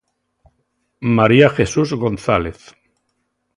[1.17, 2.75] María Jesús González.